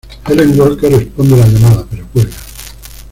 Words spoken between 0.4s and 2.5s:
Walker responde la llamada, pero cuelga.